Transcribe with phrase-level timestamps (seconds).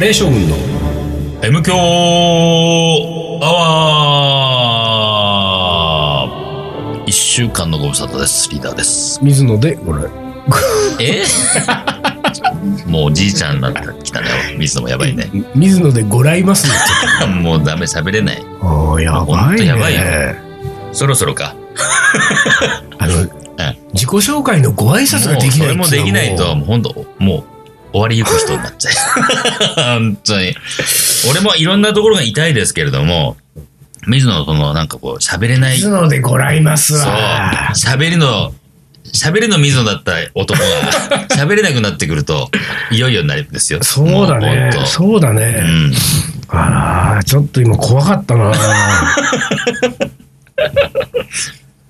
[0.00, 0.56] カレー将軍の
[1.42, 1.78] M 強ア
[6.24, 8.48] ワー一週間のご無沙汰です。
[8.48, 9.22] リーダーです。
[9.22, 10.10] 水野でごらん。
[11.00, 11.22] え？
[12.90, 14.28] もうおじいちゃんになってきたね。
[14.56, 15.30] 水野もやばいね。
[15.54, 16.72] 水野でごらいますね。
[17.42, 18.42] もうダメ喋れない。
[18.62, 19.66] ああ、やほばいね。
[19.66, 20.00] やばいよ
[20.92, 21.54] そろそろか。
[22.96, 23.28] あの、
[23.92, 27.44] 自己紹介のご挨拶ができないそれもできないと、ももう本当もう
[27.92, 28.94] 終わりゆく人になっちゃう。
[29.98, 30.54] 本当に。
[31.30, 33.36] 俺もいろんなところが痛いですけれども、
[34.06, 35.76] 水野のそのなんかこう喋れない。
[35.76, 37.72] 水野でごらいますそうわ。。
[37.74, 38.52] 喋りの、
[39.12, 42.50] 喋りの水野だった男が、 喋れなくなってくると、
[42.90, 43.82] いよいよになるんですよ。
[43.82, 45.56] そうだねそうだね。
[45.58, 45.94] 当うん。
[46.48, 48.52] ああ、ちょっと今怖かったな。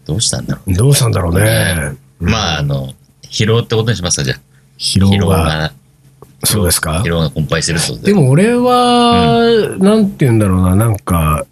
[0.07, 0.75] どうしたんだろう。
[0.75, 1.95] どうしたんだろうね。
[2.21, 2.95] まあ、あの、
[3.31, 4.39] 疲労ってことにしますか、じゃあ。
[4.79, 5.73] 疲労が。
[6.45, 7.03] そうですか？
[7.05, 11.45] 疲労が困憊してるってことでも俺は、なんて言うんだろうな、なんか、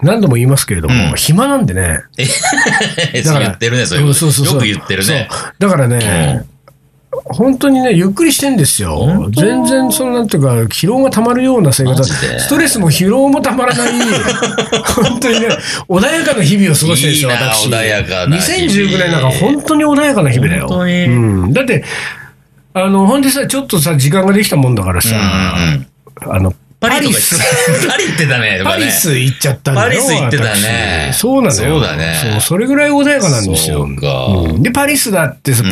[0.00, 1.16] 何度も言いますけれども、うん。
[1.16, 2.02] 暇なんでね。
[3.24, 4.18] だから言ってるね、そういうこと。
[4.18, 5.28] そうそうそうよく言ってるね。
[5.30, 5.52] そう。
[5.58, 6.44] だからね、
[7.10, 9.28] 本当にね、ゆっくりしてんですよ。
[9.34, 13.92] 全然、そのなんていうか、疲労がたまるような生活ストレスも疲労もたまらない、
[14.94, 15.48] 本当にね、
[15.88, 17.68] 穏やかな日々を過ごしてるんですよ、いいな私。
[17.68, 18.72] 穏やかな日々。
[18.72, 20.68] 2019年なんか本当に穏やかな日々だよ。
[20.68, 21.04] 本当に。
[21.06, 21.52] うん。
[21.52, 21.82] だって、
[22.84, 27.36] あの、ほんでさ、ちょっとさ、時間ができたもんだからさ、あの、パリス、
[27.88, 28.60] パリ行ってたね。
[28.62, 29.88] パリス行っちゃったんだよ。
[29.88, 31.74] パリス行ってたね私そうなのよ。
[31.74, 33.88] そうだねそう、それぐらい穏やかなんですよ。
[34.60, 35.70] で、パリスだってさ、うん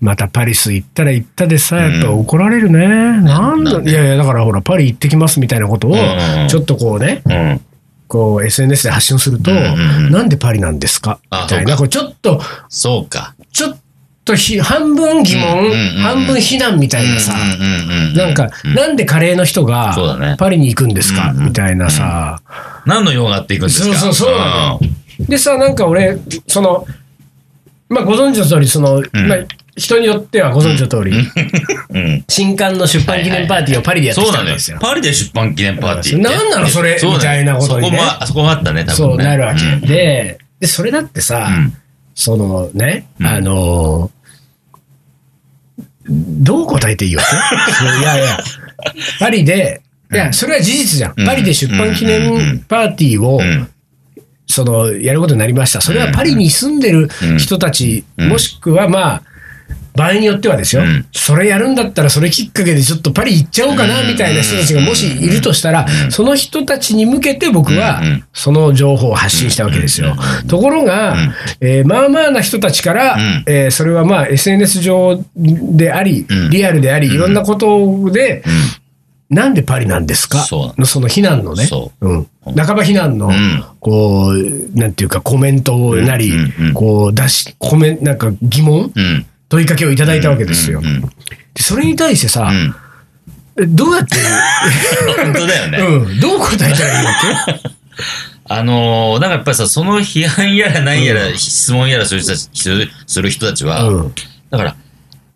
[0.00, 2.86] またパリス行ったら行ったでさ、やっぱ怒られるね。
[2.86, 7.60] なんだ、いやいや、だからほら、パリ行ってきますみたいなことをうん、ちょっとこうね、うん。
[8.08, 11.18] こう、SNS で発信すると、なんでパリなんですか？
[11.30, 13.32] あみたいな、こうちょっと、そうか。
[13.54, 13.76] ちょっ
[14.24, 17.34] とひ、半分疑問、半分非難みたいなさ、
[18.14, 18.74] なんか、うん。
[18.74, 22.40] なんでカレーの人がパリに行くんですか、みたいなさ、
[22.86, 23.96] 何の用があっていくんですか？
[23.96, 24.80] そうそうそうなの
[25.28, 26.86] でさ、なんか俺、その、
[27.88, 29.04] まあご存知の通り、その、ん。
[29.28, 29.38] まあ
[29.74, 31.12] 人によってはご存知の通り、
[31.90, 32.24] うん。
[32.28, 34.78] 新刊の出版記念パーティーをパリでやってきたんですよ。。
[34.78, 36.20] パリで出版記念パーティー。
[36.20, 36.98] なんなのそれ？
[37.02, 37.98] みたいなことにね。
[37.98, 38.94] そこも、あそこがあったね、多分ね。
[38.94, 39.64] そうなるわけ。
[39.64, 39.80] うん。
[39.80, 41.72] で、で、それだってさ、うん。
[42.14, 43.26] そのね、うん。
[43.26, 44.10] あの
[46.08, 48.38] どう答えていいわけそういやいや、
[49.20, 49.82] パリで、
[50.12, 51.14] いや、それは事実じゃん。
[51.16, 51.26] うん。
[51.26, 53.68] パリで出版記念パーティーを、うん。
[54.46, 55.80] その、やることになりました。
[55.80, 57.08] それはパリに住んでる
[57.38, 58.28] 人たち、うん。
[58.28, 59.22] もしくはまあ、
[59.94, 61.06] 場合によってはですよ、うん。
[61.12, 68.24] それやるんだったらそれきっかけでちょっとパリ行っちゃおうかな、みたいな人たちがもしいるとしたら、その人たちに向けて僕はうん。
[68.32, 70.16] その情報を発信したわけですよ。
[70.48, 71.34] ところが、ん。
[71.60, 73.44] えーまあまあな人たちから、ん。
[73.46, 76.50] えーそれはまあ SNS 上であり、うん。
[76.50, 78.42] リアルであり、いろんなことで、
[79.28, 80.46] なんでパリなんですか？
[80.50, 82.12] ののその非難のね、そう。
[82.18, 83.64] ん、半ば非難の、ん。
[83.80, 86.32] こう、なんていうかコメントなり、
[86.74, 88.92] こう出し、コメなんか疑問？
[88.94, 89.26] うん。
[89.52, 90.78] 問いかけをいただいたわけですよ。
[90.78, 91.00] うんうんうん。
[91.02, 91.08] で
[91.62, 92.74] それに対してさ、うん。
[93.62, 94.16] えどうやって、
[95.22, 95.78] 本当だよね。
[95.78, 97.12] うん、どう答えたらいいわ
[97.46, 97.60] け？
[98.48, 102.48] あのー、なんかやっぱりさ、その批判やら何やら、質問やらする人たち
[103.06, 104.14] する人たちは、うん。
[104.50, 104.76] だから、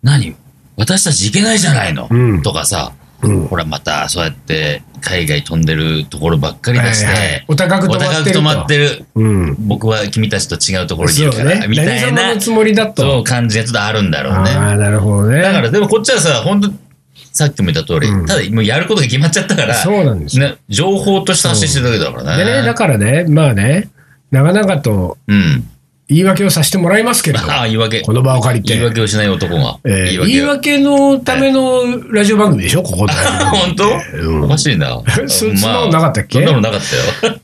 [0.02, 0.34] 何？
[0.78, 2.42] 私たち行けないじゃないの、うん。
[2.42, 9.04] とかさ、うんほらまたそうやって海外飛んでるところばっかり出して、はいはいお高く止まってる。
[9.14, 9.56] うん。
[9.68, 11.66] 僕は君たちと違うところにいるから、ね。
[11.68, 13.24] みたいなのつもりだそうと。
[13.24, 14.50] 感じがちょっとあるんだろうね。
[14.50, 15.42] ああ、なるほどね。
[15.42, 16.70] だから、でもこっちはさ、本当
[17.32, 20.48] さっきも言った通り、うんただもうやることが決まっちゃったから、そうなんですよ。
[20.48, 22.44] ね、情報として発信してるだけだからね。
[22.44, 23.90] でね、だからね、まあね、
[24.30, 25.68] 長々とうん。
[26.08, 28.00] 言い訳をさせてもらいますけれど、あ あ、言い訳。
[28.02, 28.74] この場を借りて。
[28.74, 29.76] 言い訳をしない男が。
[29.84, 33.12] えー言い訳を言い訳のためのラジオ番組でしょ、ここで。
[33.50, 33.84] 本当、
[34.14, 35.00] うんおかしいな。
[35.26, 36.38] そそんなのなかったっけ？
[36.38, 36.80] そんなのなかっ
[37.22, 37.36] たよ。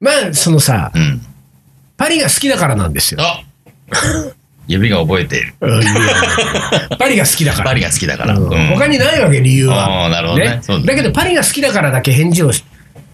[0.00, 1.20] まあ、そのさ、うん。
[1.96, 3.20] パリが好きだからなんですよ。
[3.22, 3.42] あ
[4.68, 5.54] 指が覚えている。
[6.98, 7.64] パリが好きだから。
[7.70, 8.34] パリが好きだから。
[8.36, 10.02] うんうん他にないわけ、理由は。
[10.02, 12.62] ああなるほどねそうだだけど、パリが好きだからだけ返事をし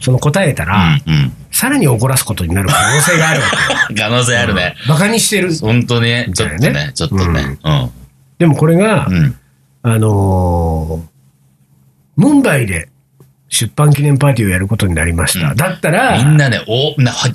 [0.01, 3.47] その答えたら、うんさらに怒らすことになる可能性があるわ
[3.89, 3.93] け。
[3.95, 3.97] うん。
[3.97, 4.75] 可能性あるね。
[4.89, 5.55] バカにしてる。
[5.57, 7.59] 本当にね、ちょっとねね、ちょっとね。
[7.63, 7.91] うん。
[8.39, 9.37] でもこれが、うん。
[9.83, 11.15] あのー
[12.17, 12.89] ムンバイで
[13.49, 15.51] 出版記念パーティーをやることになりました。
[15.51, 17.29] うんだったら、みんなね、お、な、は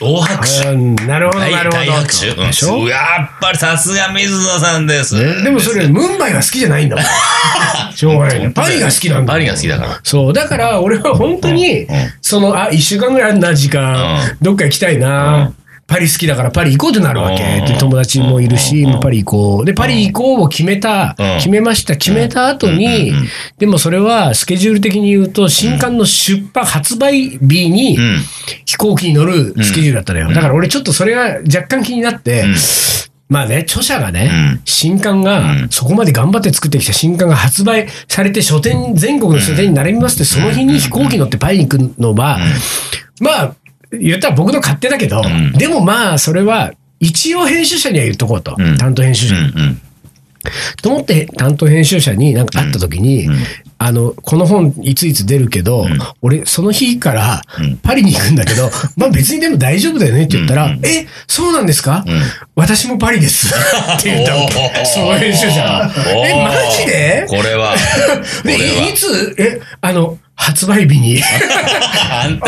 [0.00, 0.68] 大拍手。
[0.72, 1.84] うんなるほど、大なるほど。
[1.84, 2.28] 大拍手。
[2.28, 2.96] うんでしょ、や
[3.36, 5.14] っぱりさすが水野さんです。
[5.14, 7.04] ねでもそれ、ムンバイが好きじゃないんだもん。
[7.94, 8.50] しょうがないね。
[8.50, 10.00] パリが好きなんだもんパリが好きだから。
[10.02, 10.32] そう。
[10.32, 14.20] だから、俺は本当に、うんうんその、あ、一週間ぐらいあるな、時間。
[14.42, 15.52] どっか行きたいな。
[15.88, 17.42] パリ好きだからパリ行こうってなるわけ。
[17.42, 17.64] うん。
[17.64, 19.64] で、友達もいるし、パリ行こう。
[19.64, 23.12] で、パリ行こうを決めたうん、決めました、決めた後に
[23.56, 28.18] でもそれはスケジュール的に言うと、新刊の出版、発売日にうん。
[28.66, 30.28] 飛行機に乗るスケジュールだったのよ。
[30.28, 32.54] だから俺ちょっとそれが若干気になって、うん。
[33.30, 34.60] まあね、著者がね、うん。
[34.66, 35.68] 新刊が、うん。
[35.70, 42.38] そこまで頑張って作ってきた新刊が発売されて書店、全国の書店に並びますって、その日に飛行機乗ってパリに行くのは、
[43.20, 43.54] まあ、
[43.92, 45.52] 言ったら僕の勝手だけど、ん。
[45.52, 48.54] でもまあ、それは、一応編集者には言っとこうと。
[48.58, 48.76] うん。
[48.76, 49.66] 担当編集う者に。
[49.70, 49.80] ん。
[50.82, 53.36] と思って担当編集者になんか会った時に、うん。
[53.80, 55.98] あの、この本いついつ出るけど、ん。
[56.22, 57.76] 俺その日からうん。
[57.76, 60.80] パリに行くんだけど、 まあ別にでも大丈夫だよねって言ったら、うん。
[60.84, 62.04] え、そうなんですか、ん。
[62.56, 63.48] 私もパリです。
[63.96, 64.84] って言った。
[64.86, 65.90] その編集者。
[66.26, 67.24] え、マジで？
[67.28, 67.74] これは。
[68.44, 68.58] で、は。
[68.58, 71.20] いいつ、え、あの、発売日に。
[71.20, 72.38] あれ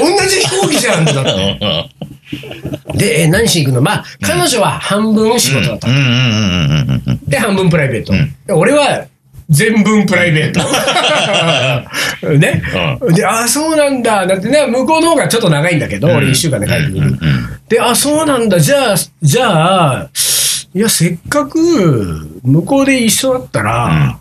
[0.00, 1.88] 同じ飛行機じゃんってなって。
[2.96, 3.82] で、え、何しに行くの？
[3.82, 5.86] まあ、彼女は半分仕事だった
[7.28, 8.12] で、半分プライベート。
[8.46, 9.06] で俺は、
[9.48, 10.60] 全分プライベート。
[12.38, 12.62] ね？
[13.14, 14.26] で、ああ、そうなんだ。
[14.26, 17.18] だってね、向こうの方がちょっと長いんだけど、俺一週間で帰ってくる。
[17.68, 18.58] で、あそうなんだ。
[18.58, 20.08] じゃあ、じゃあ、
[20.74, 24.18] いや、せっかく、向こうで一緒だったら、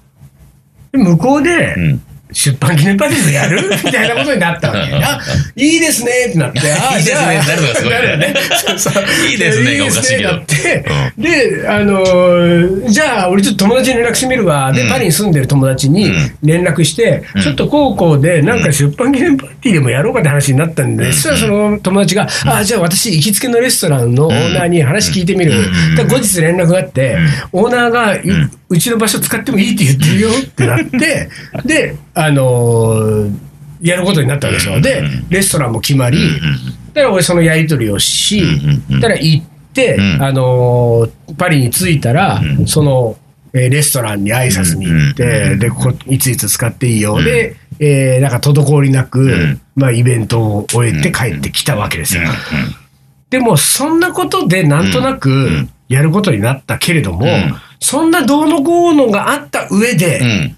[0.91, 2.01] で向こうで、うん
[2.35, 3.61] 出版記念パーティーでやる？
[3.85, 4.93] みたいなことになったわけ。
[5.01, 5.19] あ、
[5.55, 7.95] いいですねってなって、あ いいですねなるのがすごいね。
[7.95, 8.33] なるよね。
[8.67, 9.03] そうそう。
[9.31, 10.85] いいですねがおかしいけどなって、
[11.17, 14.71] で、あのーじゃあ、俺ちょっと友達に連絡してみるわ。
[14.73, 14.89] で、うん。
[14.89, 16.11] パリに住んでる友達に
[16.43, 17.41] 連絡して、うん。
[17.41, 25.53] ちょっと高校でなんか出版記念パーティーでもやろうかって話になったんで、そしたらその友達が、あ、じゃあ私行きつけのレストランのオーナーに話聞いてみる。
[25.53, 25.95] うん。
[25.95, 27.17] で後日連絡があって、
[27.53, 28.17] オーナーが、
[28.69, 30.29] うちの場所使ってもいいって言ってるよ。
[30.29, 31.29] ってなって、
[31.65, 33.31] で、あのー
[33.81, 34.81] やることになったわけですよ。
[34.81, 36.17] で、レストランも決まり、
[36.93, 38.41] だから俺そのやり取りをし、
[38.89, 40.23] だから行って、うん。
[40.23, 43.17] あのーパリに着いたら、うんその、
[43.53, 47.21] えーレストランに挨拶に行って、うんでこ、いついつ使っていいよ。
[47.21, 49.61] で、えーなんか滞りなく、ん。
[49.75, 52.23] まあイベントを終えて帰ってきたわけですよ。
[53.29, 57.55] でも、そんなことでなんとなくんやることになったけれども、ん
[57.85, 60.25] そんなどうのこうのがあった上で、うん。
[60.25, 60.57] うん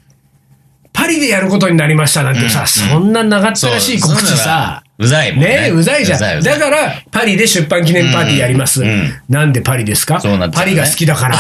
[0.94, 2.68] パリでやることになりましたなんてさ、うん。
[2.68, 5.06] そんな長ったらしい告知さ、う。
[5.06, 5.70] ざいもんね。
[5.70, 6.42] ねうざいじゃん。
[6.42, 8.82] だから、パリで出版記念パーティーやります。
[8.82, 8.90] うん。
[8.90, 10.20] うんなんでパリですか？
[10.52, 11.38] パリが好きだから。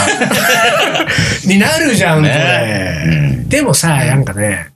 [1.46, 2.30] になるじゃん、これ。
[2.30, 4.68] ねでもさ、なんかね、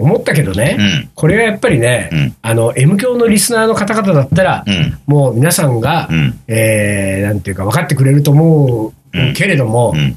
[0.00, 1.08] 思ったけどね、うん。
[1.14, 2.34] これはやっぱりね、うん。
[2.42, 4.98] あの、M 教のリスナーの方々だったら、うん。
[5.06, 6.40] もう皆さんが、うん。
[6.48, 9.32] えーなんていうか分かってくれると思ううん。
[9.34, 10.16] けれども、うん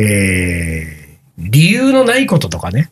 [0.00, 1.00] えー
[1.42, 2.88] 理由のないこととかね、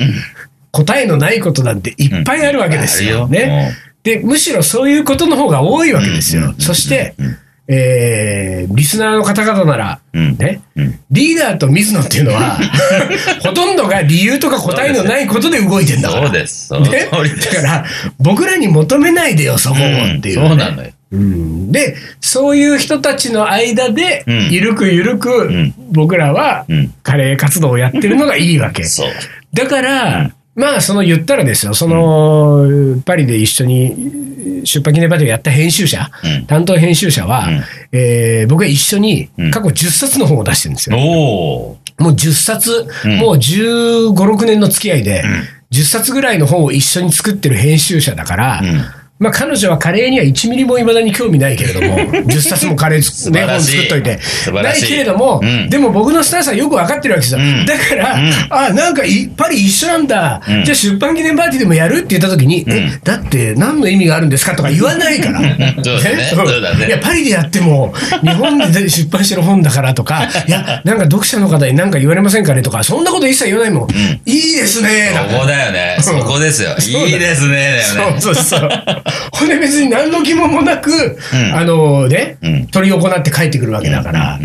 [0.73, 3.27] 答えのないことなんていっぱいあるわけですよ。
[3.27, 3.31] うん。
[3.31, 3.73] ね。
[4.03, 6.47] で、むしろそういうことの方が多いわけですよ。
[6.47, 6.55] うん。
[6.57, 7.37] そしてうん、
[7.69, 10.37] えーリスナーの方々なら、うん。
[10.39, 10.99] ね、うん。
[11.11, 12.59] リーダーと水野っていうのは、
[13.45, 16.27] ほとんどが理由とか答えのないことで動いてんだから。
[16.27, 16.73] そうです。
[16.75, 17.09] ね。
[17.11, 17.85] だから、
[18.19, 20.49] 僕らに求めないでよ、そこをっていう、ね。
[20.49, 20.91] そうなのよ。
[21.11, 21.73] うん。
[21.73, 24.49] で、そういう人たちの間で、うん。
[24.51, 28.85] ゆるくゆるくん、僕らはうん、カレー活動をやってるのがいいわけ。
[28.85, 29.09] そう。
[29.55, 36.47] だから、まあ、その言ったらですよ、その、パリで一緒に出版記念パーティーをやった編集者、うん。
[36.47, 37.63] 担当編集者は、うん。
[37.93, 39.51] えー僕は一緒にうん。
[39.51, 40.97] 過去10冊の本を出してるんですよ。
[40.97, 41.79] も
[42.11, 43.19] う10冊、うん。
[43.19, 45.25] もう15、6年の付き合いで、ん。
[45.71, 48.85] 10冊ぐらいの本を一緒に作ってる編集者だから、うん
[49.19, 51.97] まあ彼女はカレーには1ミリも未だに興味ないけれども、
[52.27, 54.19] 10冊もカレーつ、ね、本作っといて。
[54.53, 57.41] ないけれども、うんでも僕のスターさんよく分かってるわけですよ。
[57.41, 65.41] うんだから、うんあ、なんかいパリ一緒なんだ、うんじゃあ出版記念パーティーでもやるって言った時に、んえ、だって何の意味があるんですかとか言わないから。
[65.83, 73.89] そうだねそうだねいや、パリでやっても、日本で出版してる本だからとか、 いや、なんか読者の方に何か言われませんかねとか、そんなこと一切言わないもん。
[74.27, 75.11] いいですね。
[75.15, 75.97] だからここだよね。
[76.01, 76.71] そこですよ。
[76.79, 77.83] いいですね。
[77.97, 78.21] だよね。
[78.21, 78.71] そうそうそう。
[79.33, 81.55] ほんで別に何の疑問もなく、ん。
[81.55, 82.67] あのね、うん。
[82.67, 84.39] 取り行って帰ってくるわけだから、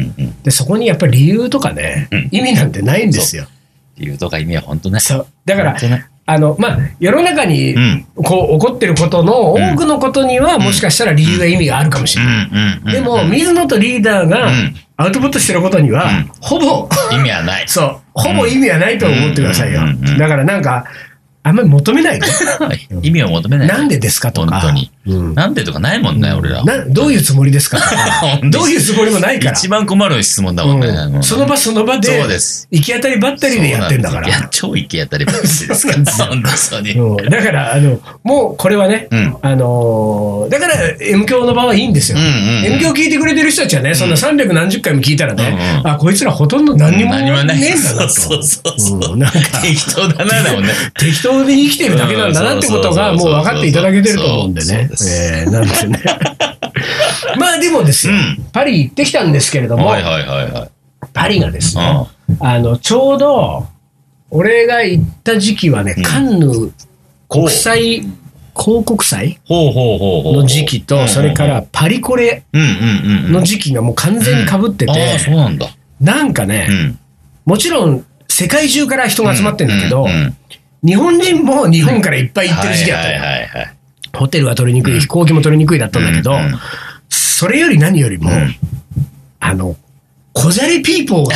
[0.43, 2.27] で、そこにやっぱり理由とかね、うん。
[2.31, 3.45] 意味なんてないんですよ。
[3.97, 4.99] 理由とか意味は本当ね。
[4.99, 5.27] そう。
[5.45, 5.75] だから
[6.25, 12.49] あの、まあ、世の中にうん、こう、起こってることの多くのことには、もしかしたら理由が意味があるかもしれない。
[12.85, 14.75] うんでも、水野とリーダーがうん。
[14.95, 17.63] アウトプットしてることには、ほぼ、意味はない。
[17.67, 19.81] そう、ほぼ意味はないと思ってくださいよ。
[20.17, 20.85] だからなんか、
[21.45, 22.25] あんまり求めないの？
[23.03, 23.67] 意味を求めない。
[23.67, 24.59] なんでですかとか。
[24.61, 24.91] 本当に。
[25.05, 26.63] うんなんでとかないもんね、俺ら。
[26.63, 29.51] などういうつもりですかとか どういうつもりもないから。
[29.51, 30.87] 一番困る質問だもんね。
[31.21, 32.67] その場その場でそうです。
[32.71, 34.27] 行き当たりばったりでやってんだから。
[34.27, 36.05] いや、超行き当たりばったりですから。
[36.05, 36.91] 本当に。
[36.93, 42.17] うんだから、あの、もうこれはね、うんあのーだから M 教の場はいいんですよ。
[42.17, 47.63] M 教聞いてくれてる人たちはね、そんな300何十回も聞いたらね、あ、こいつらほとんど何にもね何もない。
[47.63, 48.09] えんだなと。
[48.09, 49.13] そうそうそう。
[49.13, 50.69] うんなんか適当だな、だもんね。
[50.99, 56.03] 適当に生きてるだけなんだなってことがうんもう分かっていただけてると思うんでねえーなんでね。
[57.37, 60.69] まあでもですよ、うんパリ行ってきたんですけれども、はいはいはいはい。
[61.13, 63.67] パリがですね、うんあの、ちょうど、
[64.29, 66.71] 俺が行った時期はね、うんカンヌ
[67.29, 68.03] 国際
[68.55, 69.39] 広告祭。
[69.49, 72.43] の時期と、それか、らパリコレ。
[72.53, 75.67] の時期がもう完全に被ってて、なんだ。
[75.99, 76.99] なんかね、うん。
[77.45, 80.07] もちろん世界中から人が集まってんだけど、
[80.83, 83.21] 日本人も日本からいっぱい行ってる時期だったよ。
[83.21, 83.73] はいはい。
[84.15, 86.59] ホテルは取りにくい、飛行機も取りにくいだったんだけど、うんうん
[87.09, 88.55] それより何よりも、ん
[89.39, 89.75] あの、
[90.33, 91.35] 小砂利ピーポーが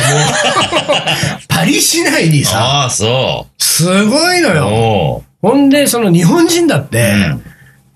[1.48, 3.04] パリ市内にさ、す
[4.06, 4.56] ごいのう。
[4.56, 4.66] よ。
[4.68, 7.44] おほんで、その日本人だって、うん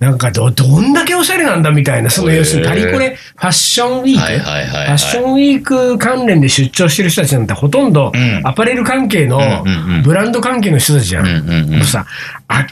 [0.03, 4.87] なんかど、どんだけおしゃれなんだみたいな、その要するにパリコレファッションウィーク、はいはいはいはい。
[4.87, 8.41] ファッションウィーク関連で出張してる人たちなんてほとんどうん。
[8.45, 9.65] アパレル関係の
[10.03, 11.27] ブランド関係の人たちじゃん。
[11.27, 11.75] うんうんうん。
[11.77, 12.05] もうさ、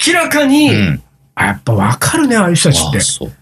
[0.09, 1.01] 明らかに、う
[1.37, 3.33] やっぱわかるね、ああいう人たちって。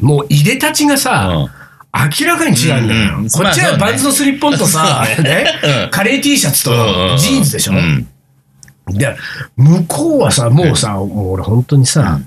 [0.00, 1.48] もういでたちがさ、
[1.92, 3.00] 明らかに違うんだよ。
[3.16, 3.30] うんうん。
[3.30, 5.46] こっちはバンズのスリッポンとさ、 ね
[5.90, 7.72] カレー T シャツとうんジーンズでしょ。
[7.72, 8.06] うん。
[8.96, 9.16] で、
[9.56, 12.20] 向こうはさ、もうさ、もう俺本当にさ、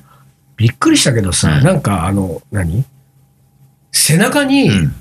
[0.57, 2.85] びっくりしたけどさ、うんなんかあの、何？
[3.91, 4.95] 背中にうん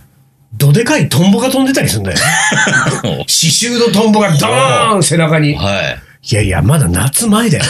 [0.54, 2.18] どでかいトンボが飛んでたりするんだよ。
[3.02, 5.52] 刺繍のトンボがドーン背中に。
[5.52, 5.96] いは
[6.30, 6.34] い。
[6.34, 7.64] やいや、まだ夏前だよ。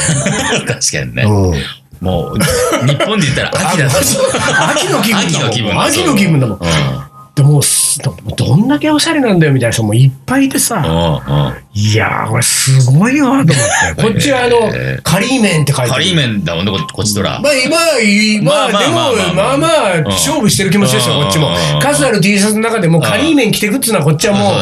[0.66, 1.22] 確かにね。
[1.22, 1.54] うん
[2.02, 2.38] もう、
[2.84, 3.98] 日本で言ったら秋だと。
[4.74, 5.46] 秋の気分だもん。
[5.46, 6.58] 秋の気分だ秋の気分だもん。
[7.42, 10.82] もうす、どどんだけおしゃれなんだよみたいな人もいっぱいいてさ、
[11.75, 14.02] いやー、これすごいわと思って。
[14.02, 16.16] こっちはあのカリーメンって書いてカリーる。
[16.16, 17.40] メンだもんね、ここっちとら。
[17.40, 21.80] まあ、今、まあ、まあでも、まあまあ勝負してる気持ちですよ、うんこっちもうん。
[21.80, 24.52] 数ある T シャツの中でも、カリーメン着てくっつうのは、こっちはもう。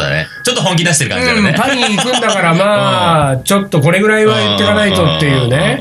[0.43, 1.49] ちょっと本気出してる感じだよね。
[1.49, 5.77] うんパリに行くんだから、まあ、ちょっとこれぐらいは言っていかないとっていうね。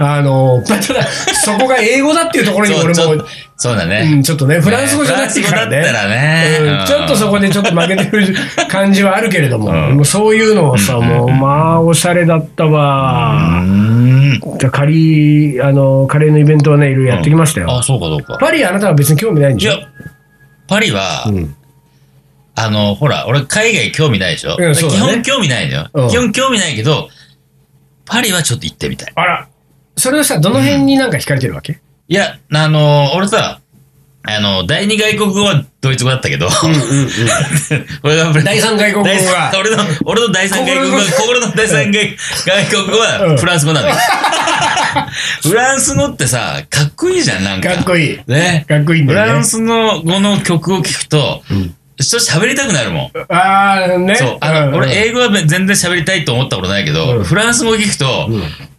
[0.00, 1.02] あの、まあただ、
[1.44, 3.24] そこが英語だっていうところに俺も
[3.60, 4.22] そうだうねん、。
[4.22, 5.78] ちょっとね、フランス語じゃないからね。
[5.78, 8.34] らねうんうんちょっとそこでちょっと負けてる
[8.68, 13.60] 感じはあるけれども、うんもうそういうのをさ、もう、まあ、おしゃれだったうわ。
[13.64, 14.38] ん。
[14.60, 17.76] じゃあ、カリー、あの、カレーのイベントはね、いろいろやってきましたよ。
[17.76, 18.38] あ、そうかそうか。
[18.38, 19.80] パリ、あなたは別に興味ないんでいやしょ、
[20.68, 21.54] パリはう、ん。
[22.54, 24.56] あの、ほら、俺海外興味ないでしょ？
[24.56, 26.08] ね基本興味ないのようん。
[26.10, 27.08] 基本興味ないけど、
[28.04, 29.12] パリはちょっと行ってみたい。
[29.16, 29.48] あら、
[29.96, 31.80] それはさ、どの辺になんか惹かれてるわけ？
[32.08, 33.60] いや、あの、俺さ、
[34.22, 36.48] あの、第二外国語はドイツ語だったけど、
[38.02, 43.94] 俺が第三外国語は俺の、俺の第三外国語は、心の第三外外国語 うんはフランス語なのよ。
[45.42, 47.74] フランス語ってさ、かっこいいじゃん、なんか。
[47.74, 48.18] かっこいい。
[48.26, 48.64] ね。
[48.68, 49.44] かっこいいんだよねフラン。
[49.44, 53.34] スの語の曲を聴くと、んちょっと喋りたくなるもん。
[53.34, 54.14] ああ、ね。
[54.14, 54.36] そう。
[54.40, 58.30] あの、ん俺、英語は全然喋りたいと思ったことないけど、うんフランス語聞くと、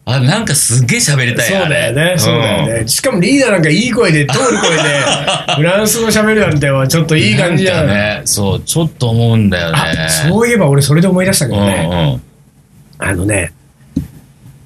[0.05, 2.81] あ、なんかすっげえ喋りたいそうだよね、そうだよね。
[2.81, 2.87] ね。
[2.87, 4.83] しかもリーダーなんかいい声で、通る声で、
[5.55, 7.87] フランス語喋るなんてはちょっといい感じじゃん。
[7.87, 9.77] なんかね、そう、ちょっと思うんだよね。
[9.77, 11.89] あ、そういえば俺それで思い出したけうんどね、
[12.99, 13.07] うん。
[13.07, 13.51] あのね、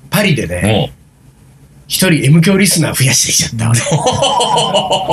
[0.10, 0.90] パリでね、も
[1.88, 3.80] 一人 M 教リスナー増やしてきちゃった俺。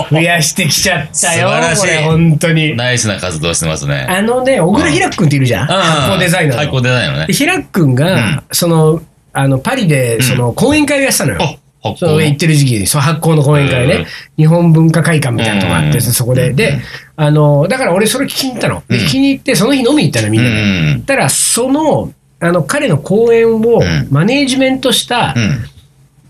[0.23, 2.77] 増やしてきちゃったよ、素晴らしいこれ本当う、に。
[2.77, 4.07] ナイスな活動してますね。
[4.09, 5.67] あのね、小倉ひらく君っているじゃん。
[5.67, 6.63] 発酵デザイナーの。
[6.63, 7.33] 発酵デザイナーねで。
[7.33, 11.59] ひらくんが、その、あの、パリで、その、講演会をやってたのよ。
[11.97, 13.89] その酵行ってる時期に、そう発行の講演会うん。
[13.89, 14.07] ね、
[14.37, 16.53] 日本文化会館みたいなとこあって、うんそこで。
[16.53, 16.79] で、
[17.17, 18.83] あの、だから俺それ聞きに行ったの。
[18.83, 20.51] 聞きに行って、その日飲みに行ったの、みんな。
[20.51, 20.63] で。
[20.63, 21.03] うん。
[21.05, 24.09] たら、その、あの、彼の講演をん。
[24.11, 25.65] マネージメントした、うん。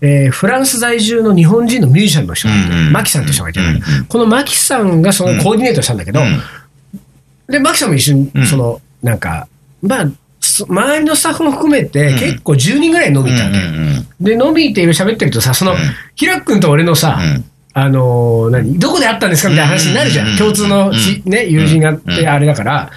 [0.03, 2.47] えーフランス在住の日本人のミュージシャンの人
[2.91, 3.59] マキさんって人がいて、
[4.07, 6.41] このマキさんがそのコーディネートしたんだけど、うん。
[7.47, 9.47] で、マキさんも一緒にうん、その、なんか、
[9.81, 10.11] まあ、そ
[10.41, 12.19] 周りのスタッフも含めて、うん。
[12.19, 13.57] 結構10人ぐらい飲みに行ったわけ。
[13.57, 15.77] うんで、飲み行っていろいろ喋ってるとさ、その、うん。
[16.15, 17.45] ひらっくんと俺のさ、うん。
[17.73, 20.27] あのー何、どこで会ったんですかみたいな話になるじゃん。
[20.27, 22.27] うん共通のし、ね、友人があって、うん。
[22.27, 22.91] あれだから。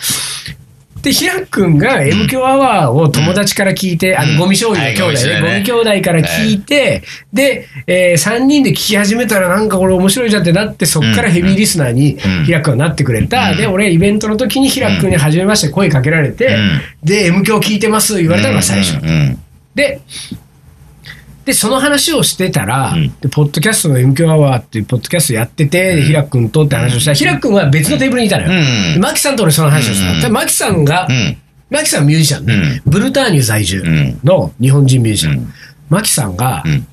[1.05, 1.79] で、ひらっくん。
[1.79, 4.35] が M 響アワーを友達から聞いて、あうん。
[4.37, 12.45] の、ゴミ醤油の兄弟ね、はいゴミ兄弟から聞いて、で、え3人で聞き始めたらなんかこれ面白いじゃんってなって、そっからヘビーリスナーにうん。
[12.45, 13.51] ひらっくんがなってくれた。
[13.53, 13.57] うん。
[13.57, 15.11] で、俺イベントの時にひらっくん。
[15.11, 16.81] に初めまして声かけられて、うん。
[17.05, 18.99] で、M 響聞いてます言われたのが最初。
[19.75, 20.01] で、
[21.45, 28.51] で、その話をしてたら、うんでポッドキャストの M 響アワーっていうポッドキャストやってて、でひらくんとって話をしたら、ひらくんは別のテーブルにいたのよ。
[28.51, 31.37] うんでマキさんと俺その話をしたうんマキさんが、うん。
[31.71, 33.83] マキさんミュージシャンね、ブルターニュ在住
[34.23, 35.33] の日本人ミュージシャン。
[35.35, 35.53] うん
[35.91, 36.87] マキさんが、うん。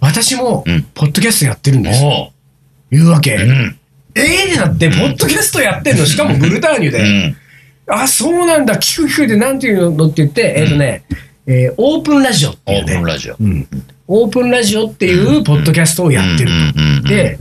[0.00, 2.04] 私もうん、ポッドキャストやってるんです。
[2.04, 2.30] お
[2.90, 3.34] 言うわけ。
[3.36, 3.40] う。
[3.40, 3.78] うん。
[4.14, 7.00] ええってなって、ポッドキャストやってんの、 しかもブルターニュで。
[7.00, 7.36] うん。
[7.88, 11.04] あ、そうなんだ、聞く聞くで、なんていうのって言って、えっ、とね、
[11.48, 13.36] えーオープンラジオってオープいうねンラジオ。
[13.40, 13.68] うん
[14.10, 16.50] オープンラジオっていうポッドキャストをやってる。
[17.04, 17.36] で、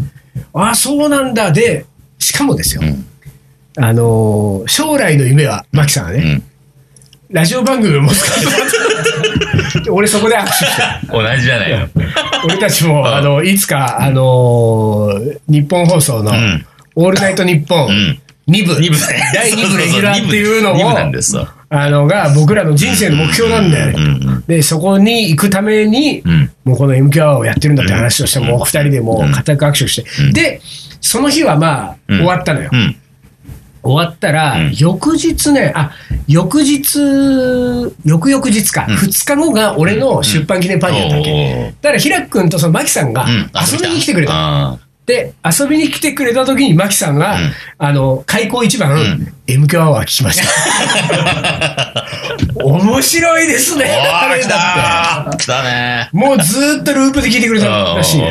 [0.53, 1.51] あ、そうなんだ。
[1.53, 1.85] で、
[2.19, 3.05] しかもですよ、うん
[3.81, 7.35] あのー将来の夢は、マキさんがね、うん。
[7.35, 8.31] ラジオ番組を持つか
[9.75, 9.81] ら。
[9.83, 10.67] で 俺そこで握手して、
[11.09, 11.89] 同じじゃないよ。
[12.45, 18.95] 俺たちも、うんあの、いつか、あのー日本放送の、うんオールナイトニッポン、うん2部、二部。
[18.95, 19.01] ね
[19.33, 21.47] 第2部レギュラーっていうの二部を、なんですよ。
[21.69, 24.43] あの、が僕らの人生の目標なんだよね。
[24.47, 26.51] で、そこに行くために、うん。
[26.63, 30.33] もうこの MQ アワーをやってるんだって話をして、もう二人でもう固く握手して、うん。
[30.33, 30.61] で、
[31.01, 32.17] その日はまあ、うん。
[32.19, 32.69] 終わったのよ。
[32.71, 32.95] うん。
[33.83, 34.73] 終わったら、うん。
[34.77, 35.91] 翌日ね、あ、
[36.27, 36.99] 翌日、
[38.05, 38.95] 翌々日か、うん。
[38.95, 41.73] 二日後が俺の出版記念パーティーだったわけ。
[41.81, 43.51] だから、ひらくんとそのマキさんがうん。
[43.53, 44.77] 遊びに来てくれた。
[45.07, 52.05] あで、遊びに来てくれた時にマキさんが、うんあの、開口一番、ん MQ アワー聞きました。
[52.63, 53.85] 面白いですーね。
[53.85, 55.45] あれ来だって。
[55.45, 58.21] たねもうずーっとループで聞いてくれたらしい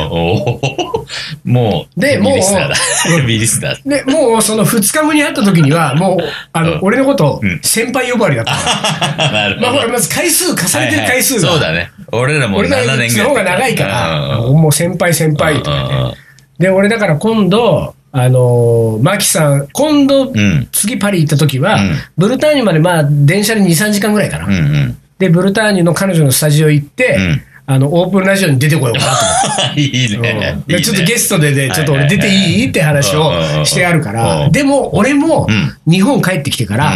[1.43, 3.75] もう、でもうヘビーリスだ。
[3.85, 8.53] で、もうその2日後に会った時には、もう、あの、うん俺のことうん、先輩呼ばわりだった。
[9.31, 9.67] なるほど。
[9.67, 11.49] まあほら、まず回数、重ねてる回数が。
[11.49, 11.89] そうだね。
[12.11, 13.27] 俺らも俺ら7年ぐらい。
[13.27, 16.26] の方が長いから、もう先輩先輩とかね。
[16.59, 20.67] で、俺だから今度、あのー、マキさん、今度、うん。
[20.71, 21.95] 次パリ行った時は、うん。
[22.17, 24.45] ブルターニュまでまあ、電車で2、3時間ぐらいかな。
[24.45, 24.97] うんうん。
[25.19, 27.41] で、ブルターニュの彼女のスタジオ行って、うん。
[27.69, 29.25] あの、オープンラジオに出てこようかなと
[29.59, 29.81] 思って。
[29.81, 30.63] いいね。
[30.67, 33.33] でちょっとゲストでね、ちょっと俺出ていいって話を
[33.65, 34.49] してあるから。
[34.49, 35.91] でも俺もうん。
[35.91, 36.93] 日本帰ってきてから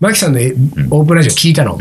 [0.00, 0.52] マキさんのえ
[0.90, 1.78] オープンラジオ聞いたの。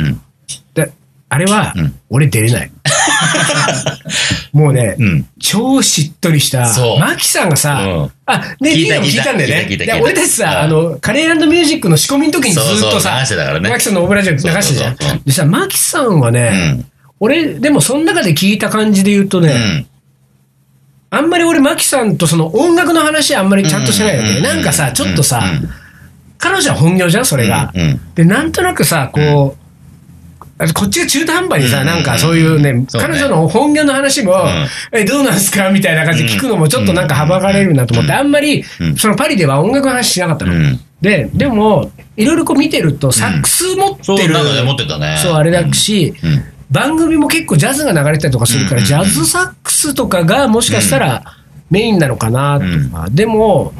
[1.31, 2.71] あれはうん、俺出れない。
[4.53, 9.33] もうねうん、超しっとりしたマキさんがさうん、あ、ね、聞いたも聞いた。
[9.33, 10.01] んだよね。
[10.01, 10.57] 俺たちさ、うん。
[10.57, 13.23] あの、カレーミュージックの仕込みの時にずっとさ
[13.61, 15.21] マキさんのオープンラジオ流してたじゃん。
[15.25, 16.85] でさ、マキさんはねうん、
[17.19, 19.87] 俺、でもその中で聞いた感じで言うとね、うん。
[21.11, 24.29] あんまり俺、マキさんとその音楽の話あんまりちゃんとしてないわけ。
[24.29, 24.43] で、うん。
[24.43, 25.69] なんかさ、ちょっとさうん、
[26.37, 27.73] 彼女は本業じゃん、それが。
[28.15, 29.58] で、なんとなくさ、こう、あ
[30.73, 31.87] こっちが中途半端にさ、うん。
[31.87, 34.35] なんかそういうね、彼女の本業の話も、
[34.91, 38.19] え、どうなんすかみたいな感じで聞くのもちょっとなんかはばかれるなと思って、うん。
[38.19, 40.53] あんまりうん、そのパリでは音楽の話しなかったの。
[40.53, 40.79] うん。
[41.01, 45.17] で、でも、いろいろこう見てると、サックス持ってる、そうなのね、持ってたね。
[45.21, 46.43] そう、あれだし、うん。
[46.69, 48.85] 番組も結構ジャズが流れてたりとかするから、うん。
[48.85, 51.23] ジャズサックスとかがもしかしたら
[51.69, 53.73] メインなのかなとか、でも、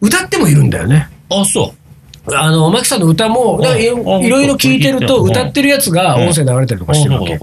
[0.00, 1.08] 歌ってもいるんだよね。
[1.30, 1.83] あ、そう。
[2.32, 3.86] あの、マキさんの歌も、い
[4.28, 5.30] ろいろ聞いてると、うん。
[5.30, 7.38] 歌ってるやつが音声流れたりとかしてるわけ。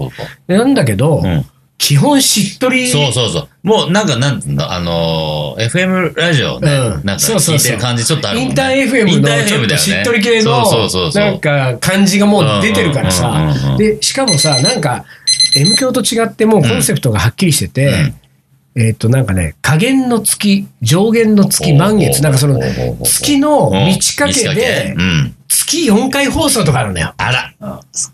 [0.48, 0.74] でなん。
[0.74, 1.44] だけど、うん。
[1.78, 2.88] 基本しっとり。
[2.88, 3.48] そうそうそう。
[3.62, 4.06] もうなん。
[4.06, 4.40] か、なん。
[4.40, 7.04] ていうの、あのー、FM ラジオね、うん。
[7.04, 7.18] なん。
[7.18, 8.48] か聞いてる感じちょっとあるもん。
[8.48, 8.50] ね。
[8.50, 10.62] インター FM インターのちょっとだよねしっとり系の。
[11.14, 11.40] なん。
[11.40, 13.08] か感じがもう出てるからうん。
[13.08, 13.12] うん。
[13.12, 13.28] さ
[13.66, 13.72] うん。
[13.72, 13.78] うん。
[13.78, 14.80] で、しかもさ、なん。
[14.80, 15.04] か
[15.56, 18.12] M 教と違ってもうコンセプトがはっきりしてて、
[18.74, 22.58] えっとなんかね、下限の月、上限の月、満月、なんかその
[23.02, 25.36] 月の満ち欠けでう、ん。
[25.52, 27.12] 月4回放送とかあるんだよ。
[27.18, 27.52] あら、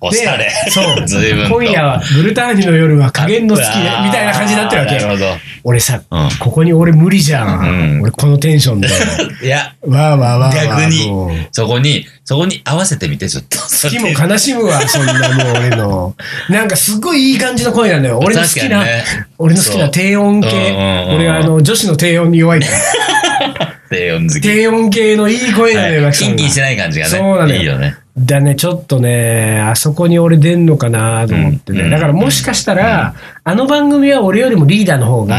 [0.00, 0.50] おしでゃれ。
[0.70, 1.02] そう。
[1.06, 1.54] 随分と。
[1.54, 5.26] 今夜はブルターニュの夜は下限の月みたいな感じになってるわけなるほど。
[5.62, 7.58] 俺さ、うんここに俺無理じゃん。
[7.60, 8.88] うん俺このテンションで。
[9.42, 10.54] いや、わーわーわー。
[10.66, 11.08] 逆に、
[11.52, 13.58] そこに、そこに合わせてみて、ちょっと。
[13.68, 16.14] 月も悲しむわ、そんなもう俺の。
[16.50, 18.18] なんかすごいいい感じの声なんだよ。
[18.20, 18.84] 俺の好きな、
[19.38, 20.48] 俺の好きな低音系。
[21.14, 22.78] 俺あの、女子の低音に弱いから。
[23.90, 24.40] 低音好き。
[24.40, 27.10] 低音系のいい声なのよ、はいマキンキンしてない感じがね。
[27.10, 27.96] そうなのよいいよね。
[28.18, 31.82] だね、ちょっとね、あそこに俺出んのかなと思ってね。
[31.82, 35.38] うんだからもしかしたら、あの番組は俺よりもリーダーの方うが。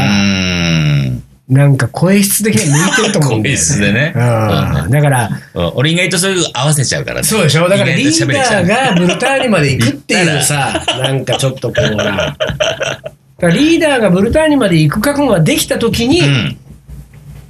[1.50, 3.56] なんか声質的には向いてると思うんだよ、ね。
[3.56, 4.90] 声質でねうん。
[4.90, 7.24] だから、うん俺意外とそういう合わせちゃうからね。
[7.24, 12.36] そうでしょ だからリーダーがブルターニュまで行くっていうさ、なんかちょっとこうな。
[13.48, 16.56] リーダーがブルターニュまで行く覚悟ができたときに、うん。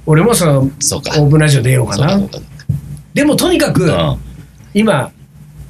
[0.05, 0.65] 俺もその、オ。
[0.65, 2.19] ープンラジオ出ようかな
[3.13, 3.91] でもとにかく、
[4.73, 5.11] 今、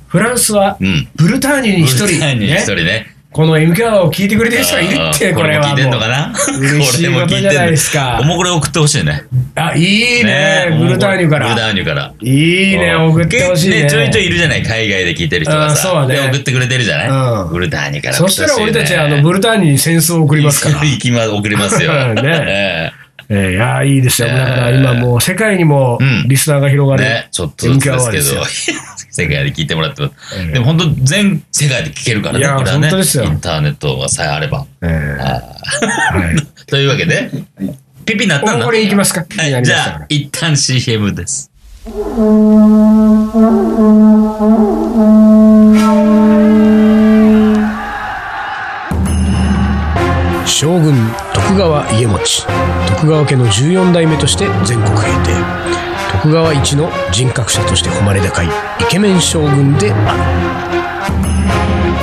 [0.08, 0.78] フランスは。
[1.16, 3.16] ブルターニュに一人、ね人ね。
[3.32, 6.00] この MK を聞いてくれてる人がいるって、これはも聞いてんの。
[6.00, 6.34] かな？
[6.60, 9.24] 嬉しいことじゃないですかおもこれ送ってほしいね。
[9.56, 10.78] あ、いいね。
[10.78, 11.70] ブルターニュかブルタら。
[11.70, 12.14] ーニュから。
[12.20, 13.90] いいね、送ってほしいね。
[13.90, 15.90] ちょいちょいいるじゃない、海外で聞いてる人がさ。
[15.92, 20.84] あそうねで送ってくれてるじゃない、うんブルターニュからそしたら俺たち、あの、ブルターニュに戦争を送りますから。
[20.86, 21.94] 行きま、送りますよ。
[22.16, 22.92] ね
[23.34, 24.28] ええーいや、いいですよ。
[24.28, 27.04] えーだから今もう世界にもうんリスナーが広がる。
[27.06, 28.44] えね、ちょっとずつですけど
[29.10, 30.14] 世界で聞いてもらってます。
[30.38, 32.82] ええでも本当全世界で聞けるからね、いやこれはね。
[32.90, 34.66] 本当ですよインターネットがさえあれば。
[34.82, 36.36] えーあはい。
[36.36, 37.30] ー というわけで、
[38.06, 38.66] ピピなったんだ。
[38.66, 41.50] おこれいきますかはい、じゃあ一旦 CM です。
[50.46, 50.94] 将軍
[51.34, 52.20] 徳川家茂
[52.88, 55.32] 徳川家の14代目として全国平定。
[56.12, 58.50] 徳川一の人格者として誉れ高いイ
[58.90, 61.08] ケメン将軍であ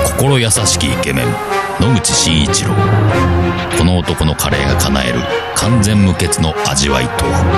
[0.05, 1.27] 心優しきイケメン
[1.79, 2.71] 野口真一郎。
[3.79, 5.21] この男のカレーが叶える
[5.55, 7.43] 完全無欠の味わいとは？
[7.45, 7.49] る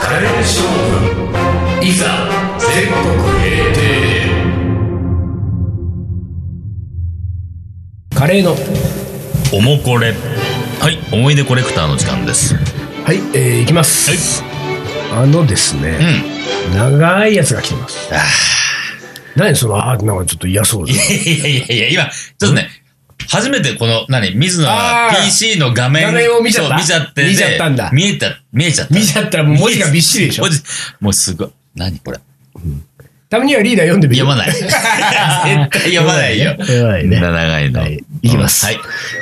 [0.00, 0.62] カレー将
[1.80, 2.06] 軍いざ
[2.58, 3.02] 全国
[3.40, 3.80] 平定
[8.14, 8.54] カレーの。
[9.52, 10.14] おもこれ
[10.80, 12.54] はい思い出コレクターの時間です。
[12.54, 14.42] はい、えー、いきます、
[15.12, 15.98] あのですね、
[16.70, 16.76] うん。
[16.76, 18.14] 長いやつが来てます。
[18.14, 18.18] あ
[19.36, 22.68] 何そのあーなんかちょっと嫌そういやいやいやいや今ちょっとね
[23.28, 26.76] 初めてこの何水野が PC の画面画面を見ちゃった。
[26.76, 27.90] 見ちゃってで見ちゃったんだ。
[27.92, 28.94] 見えた見えちゃった。
[28.94, 30.44] 見ちゃったらもう文字がびっしりでしょ。
[30.44, 30.62] 文字
[31.00, 31.52] もうすごい。
[31.74, 32.18] 何これ
[33.36, 34.52] たまにはリーダー読んでみる読まない。
[34.56, 34.66] 絶
[35.70, 36.56] 対読まないよ。
[36.58, 37.20] 読まないね。
[37.20, 38.04] 長いの、はい。
[38.22, 38.64] いきます。
[38.64, 38.78] はい。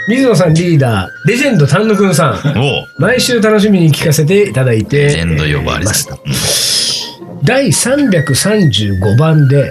[0.09, 2.59] 水野さんリーダーレジェンド丹野くんさん。
[2.59, 2.87] おう。
[2.99, 7.19] 毎週楽しみに聞かせていただいてレジェンド呼ばわりまされす。
[7.19, 9.69] た、第335番で、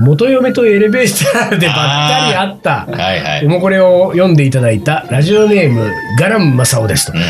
[0.00, 2.86] 元嫁とエレベーターでばったり会った。
[2.88, 3.46] うんはいはい。
[3.46, 7.20] おもこれを読んでいただいたラジオネームガランマサオですと、う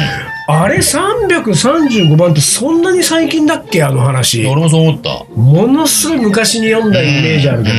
[0.50, 3.82] あれ335番ってそんなに最近だっけ？
[3.82, 4.42] あの話。
[4.42, 5.24] ん俺もそう思った。
[5.34, 7.74] ものすごい昔に読んだイメージあるけど、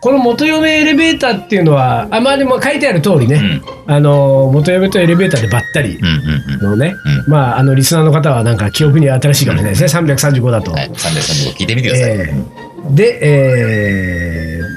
[0.00, 5.96] この元嫁エレベーターっていうのはあまあでも書いてある通りね、あの元嫁とエレベーターでばったり。
[5.96, 6.70] うんうんうん。
[6.70, 6.94] のね、
[7.26, 10.72] うまああのリスナーの方はなんか記憶に新しいかもしれないですね、335だと。
[10.72, 12.10] はい、335聞いてみてください。
[12.12, 14.76] えーで、えー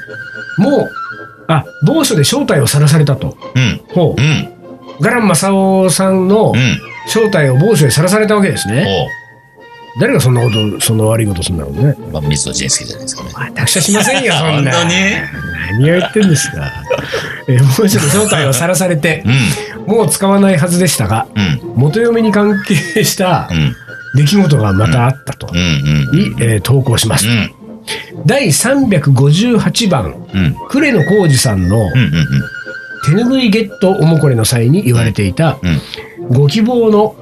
[0.61, 0.89] もう
[1.47, 3.37] あ某所で正体をさらされたと。
[3.55, 4.49] うん、ほううん、
[4.99, 8.85] ガラン正夫さんのうん、正体を某所でさらされたわけですね。
[9.97, 11.95] お誰がそんなこと、そんな悪いことするんだろうね。
[11.97, 13.51] う、まあ、水野仁介じゃないですかね。
[13.55, 14.71] 達者しませんよ、そんな。
[14.77, 14.93] 本当に？
[15.79, 16.71] 何を言ってんですか。
[17.47, 19.23] えー、もうちょっと正体をさらされて
[19.87, 23.75] う、ん、もう使わないはずでしたが、うん、元嫁に関係したうん、
[24.15, 25.49] 出来事がまたあったと。
[25.51, 27.27] うん、うん、に、えー投稿します。
[27.27, 27.51] うん、
[28.25, 32.11] 第358番、うん、呉野浩二さんのうん、うん、
[33.05, 35.81] 手ぬぐいゲットおもこれの際に言われていた、うん。
[36.29, 37.15] ご希望の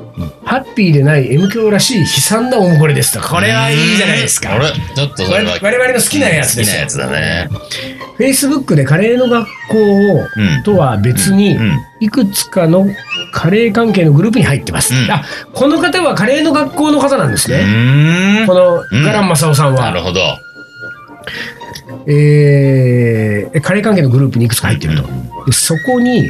[0.43, 3.21] ハッピーでない M 教らしい悲惨なおもこれですと。
[3.21, 4.53] これはいいじゃないですか。
[4.53, 7.49] あれちょっとそれは我我々の好きなやつですよ好きなやつだね。
[8.17, 12.87] Facebook でカレーの学校うんとは別にうん、いくつかの
[13.31, 14.95] カレー関係のグループに入ってます。
[14.95, 18.45] うんあ、この方はカレーの学校の方なんですうね。
[18.47, 18.55] こ。
[18.55, 19.81] のうんガランマサオさんは。
[19.81, 20.19] なるほど。
[22.07, 25.03] えーカレー関係のグループにいくつか入ってると。
[25.45, 26.29] でそこに、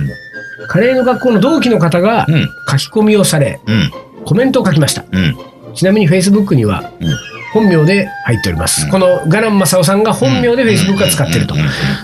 [0.67, 3.91] カレーの学校の同期の方がうん、書き込みをされ、うん、
[4.25, 5.05] コメントを書きました。
[5.11, 5.35] うん、
[5.73, 7.07] ちなみに Facebook にはうん。
[7.53, 8.85] 本名で入っております。
[8.85, 8.91] うん。
[8.91, 11.55] このガランマサオさんが本名で Facebook が使ってると。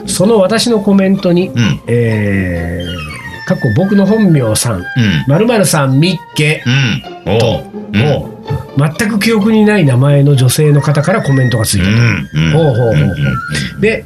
[0.08, 4.86] その私のコメントに、うん、えー、かっこ僕の本名さん、うん、
[5.28, 6.64] 〇〇さんみっけ
[7.26, 7.36] うん。
[7.36, 7.98] おと、う
[8.30, 8.33] ん
[8.78, 11.92] 全く記憶にない名前の女性の方からコメントがついたと。
[11.92, 12.52] うん、うん。
[12.54, 13.16] ほうほうほうほう
[13.76, 14.04] うんで、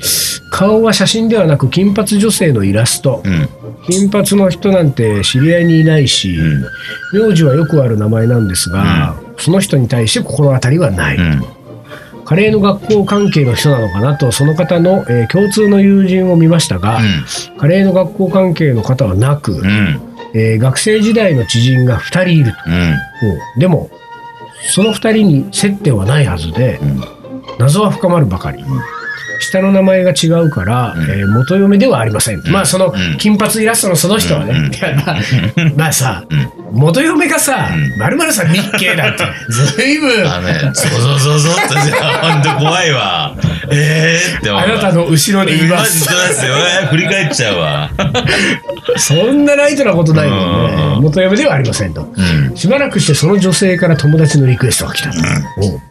[0.52, 3.22] 顔は写真ではなく金髪女性のイラスト。
[3.24, 3.50] うん、
[3.90, 11.18] 金髪の人なんて知り合いにいないし、うん、名字はよくある名前なんですが、その人に対して心当たりはない。
[11.18, 11.44] うん、
[12.26, 17.00] カレーの学校関係の人なのかなと、その方の、えー共通の友人を見ましたが、
[17.58, 20.02] カレーの学校関係の方はなく、うん、
[20.34, 22.52] えー学生時代の知人が2人いる
[23.56, 23.60] と。
[23.60, 23.90] でも、
[24.68, 27.02] その2人に接点はないはずで、うん。
[27.60, 28.64] 謎は深まるばかり。
[29.40, 31.04] 下の名前が違うから、うん。
[31.04, 32.42] えー元嫁ではありません。
[32.52, 33.18] まあ、そのうん。
[33.18, 34.96] 金髪イラストのその人はね、うん。
[34.98, 35.18] まあ、
[35.78, 36.52] まあさ、うん。
[36.80, 43.27] 元嫁がさうん、まるまるさん日系だって、ずいぶん、そうそうそうそうってじゃあ、ほんと怖いわ。
[43.72, 44.66] ええーって思うわ。
[44.66, 46.06] あなたの後ろにいまマジす。
[46.06, 46.54] そうですよ。
[46.82, 47.90] えー振り返っちゃうわ。
[48.98, 51.00] そんなライトなことないもんうんね。
[51.02, 52.04] 元嫁ではありませんと。
[52.50, 52.56] うん。
[52.58, 55.20] しばらくしてその女性から友達のリクエストが来たと。
[55.62, 55.82] おう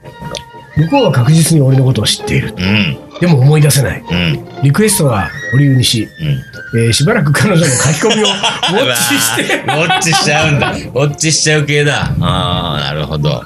[0.76, 2.54] 向こうは確実に俺のことを知っている。
[2.56, 2.98] うん。
[3.20, 4.00] でも思い出せない。
[4.10, 4.62] うん。
[4.62, 6.80] リクエストは保留にし、うん。
[6.80, 10.72] えーしばらく彼女の書き込みを ウォッチして、ウォッチしちゃうんだ。
[10.72, 12.12] ウォッチしちゃう系だ。
[12.20, 13.42] ああ、なるほど。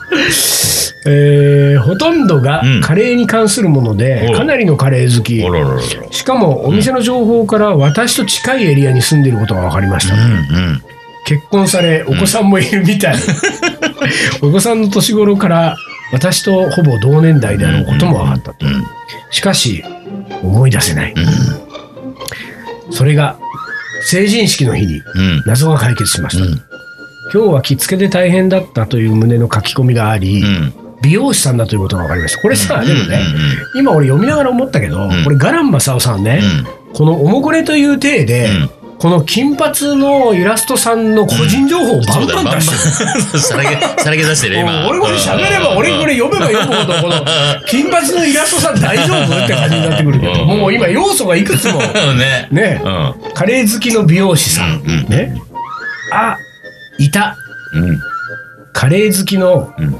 [1.06, 5.40] えーほとんどがうんカレーに関するもので、おかなりのカレー好き。
[6.14, 10.14] しかもお店の情報から私と近いエリアに住んでいることが分かりました。
[10.14, 10.83] うんうん。
[11.26, 13.14] 結婚されお子さんもいるみたい、
[14.42, 15.76] お子さんの年頃から
[16.12, 18.85] 私とほぼ同年代であることも分かったと、うん。
[19.31, 19.85] しかし
[20.42, 21.14] 思い出せない、
[22.90, 23.38] それが
[24.03, 25.42] 成人式の日にうん。
[25.46, 26.51] 謎が解決しました、うん。
[27.33, 30.75] 今日は着付けで大変だったという旨の書き込みがあり、うん。
[31.03, 32.42] 美容師さんだということが分かりました。
[32.42, 32.87] これさ、うん。
[32.87, 33.23] でもね、
[33.75, 35.25] 今俺読みながら思ったけど、ん。
[35.25, 36.42] これガランマサオさんね、
[36.92, 43.40] このおもこれという体で、うんこの金髪のイラストさんの個人情報をバンバン出してる。
[43.40, 44.04] そうだよ、バンバン。
[44.04, 44.88] さらけ出してる、今。
[44.90, 47.24] 俺これ喋れば、俺これ読めば読むほど、この、
[47.66, 51.80] 金髪のイラストさん大丈夫って感じになってくるけど、うんもう今要素がいくつも、う
[52.14, 52.18] ん。
[52.18, 52.48] ね。
[52.50, 53.14] ねうん。
[53.32, 55.34] カレー好きの美容師さん、ね。
[56.12, 56.36] あ、
[56.98, 57.38] いた。
[57.72, 57.98] うん。
[58.74, 59.96] カレー好きのうん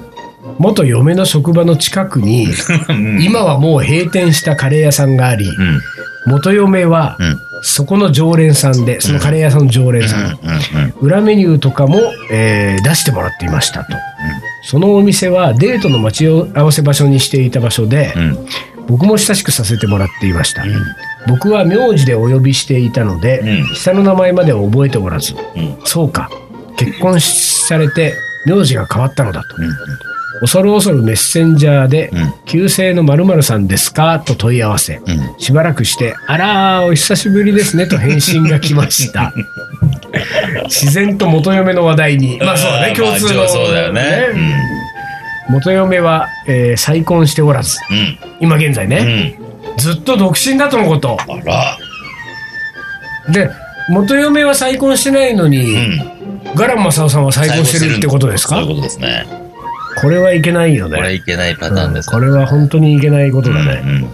[0.59, 2.49] 元嫁の職場の近くに、
[2.89, 3.23] うん。
[3.23, 5.81] 今はもう閉店したカレー屋さんがあり、うん。
[6.27, 7.39] 元嫁はうん。
[7.63, 10.39] そこの常連さんで、そのカレー屋さんの常連さん。
[11.01, 11.99] 裏メニューとかも、
[12.31, 13.97] えー出してもらっていましたと。
[14.63, 18.47] そのお店はデートの待ち合わせ場所にしていた場所で、うん。
[18.87, 20.65] 僕も親しくさせてもらっていました。
[21.29, 25.77] 僕は名字でお呼びしていたので、うん下の名前までは覚えておらず、うん。
[25.85, 26.31] そうか、
[26.77, 28.15] 結婚されて
[28.47, 29.57] 名字が変わったのだと。
[29.59, 29.71] うん。
[30.41, 34.19] 恐る恐るメッセンジャーで、うん旧姓の〇〇さんですか？
[34.21, 35.39] と問い合わせ、うん。
[35.39, 39.33] しばらくして、あらー、お久しぶりですねと返信が来ました。
[40.67, 42.39] 自然と元嫁の話題に。
[42.39, 43.41] まあそうだね、共通の。
[43.41, 44.29] まあそうだよね。
[45.49, 48.19] 元嫁は、えー再婚しておらず、うん。
[48.41, 49.35] 今現在うね、ん。
[49.77, 51.17] ずっと独身だとのこと。
[51.21, 51.79] あら。
[53.33, 53.51] で、
[53.89, 56.01] 元嫁は再婚してないのに、うん。
[56.57, 58.57] ガランマサオさんは再婚してるってことですか？
[58.57, 59.25] そういうことですね。
[60.01, 60.97] これはいけないよね。
[60.97, 63.83] これいけないパターンですこれは本当にいけないことだね。
[63.85, 63.91] うん。
[63.91, 64.05] うん。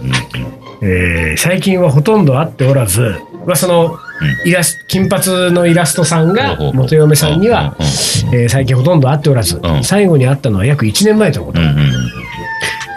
[0.81, 3.97] えー最近はほとんど会っておらず、まあ、その
[4.45, 11.67] イラス金髪のイラストさんが元嫁さんには、うんえー最近ほとんど会っておらず、うん最後に会ったのは約1年前とのこと、うん。
[11.67, 11.75] うん。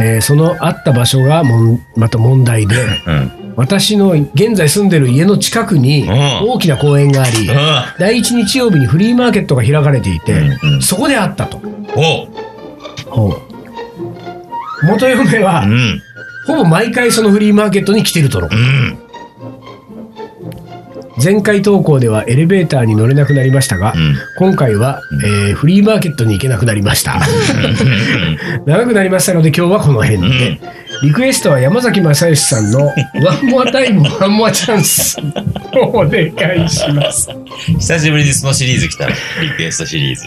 [0.03, 2.77] えーその会った場所がもんまた問題で
[3.07, 3.33] うん。
[3.57, 7.57] 私の現在住んでる家の近くにうん大きな公園があり、うん。
[7.99, 11.61] 第一日曜日にフリーマーケットが開かれていて、うんうんそこで会ったと。
[14.83, 16.03] 元嫁は、うん。
[16.47, 18.99] ほぼ毎回そのフリーマーケットに来てるとのうん。
[21.23, 27.21] 前回投稿ではエレベーターに乗れなくなりましたが、うん今回は、えーフリーマーケットに行けなくなりました。
[28.65, 30.61] 長くなりましたので今日はこの辺で。
[31.03, 32.87] リクエストは山崎正義さんの
[33.25, 35.17] 「ワンモアタイムワンモアチャンス」
[35.75, 37.29] をお願いします。
[37.79, 39.09] 久しぶりにそのシリーズ来た。
[39.09, 39.15] リ
[39.57, 40.27] クエストシリーズ。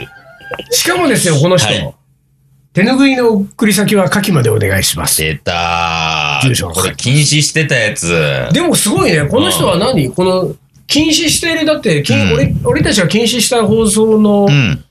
[0.70, 1.94] しかもですよ、この人、はい
[2.74, 5.22] 手拭いの送り先は下記までお願いします。
[5.22, 6.74] 出た住所ー。
[6.74, 8.50] これ禁止してたやつ。
[8.52, 10.10] でもすごいね、この人は何？
[10.10, 10.56] この
[10.88, 14.84] 禁止している、だって、禁うん俺俺たちが禁止した放送の、うん。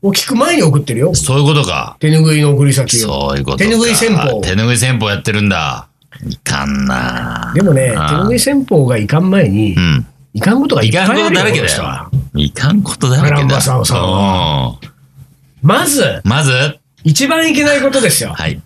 [0.00, 1.14] を聞く前に送ってるよ。
[1.14, 1.96] そういうことか。
[1.98, 3.00] 手拭いの送り先を。
[3.00, 3.64] そういうことか。
[3.64, 5.88] 手拭い戦法手拭い戦法やってるんだ。
[6.26, 10.06] いかんなでもね、手あ拭い戦法がいかん前に、うん。
[10.34, 12.10] いかんことがいいっぱいあるよかんことだらけだよ。
[12.34, 13.60] いかんことだらけだ。
[15.62, 18.34] まず、まず、一番いけないことですよ。
[18.34, 18.60] はい。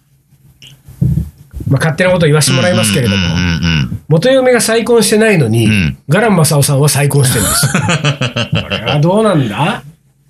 [1.69, 3.17] まあ、勝手なこと言わせてもらいますけれども。
[3.17, 5.99] うん、うんうん元嫁が再婚してないのに、うん。
[6.09, 7.67] ガランマサオさんは再婚してるんです。
[7.67, 7.73] よ。
[8.63, 9.83] これはどうなんだ？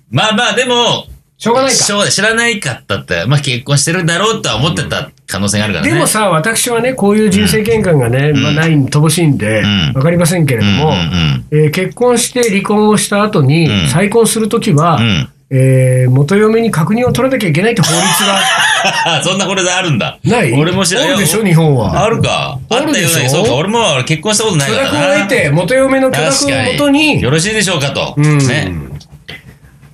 [0.09, 1.75] まあまあ、でも、しょうがないか。
[1.75, 5.91] しょう知らないかったって、まあ結婚してるんだろうとは思ってた可能性があるからね。
[5.91, 9.91] でもさ、私はね、こういう人生経験がね、まあ、ない、乏しいんで、ん。
[9.95, 13.89] わかりませんけれども、うんうんえー結婚して離婚をした後に、うん。
[13.89, 20.17] 再婚するときは、うんえー元嫁に確認を取らなきゃいけないって法律が そんなこれであるんだ。
[20.23, 20.51] ない？
[20.53, 22.03] 俺も知らあるでしょ、日本は。
[22.03, 22.57] あるか？
[22.69, 23.29] あるでしょ？
[23.29, 23.53] そうか。
[23.55, 24.99] 俺も結婚したことない許からな。
[24.99, 28.15] 諾を得て、元嫁の許諾をもとに、よろしいでしょうかと。
[28.17, 28.71] うんね。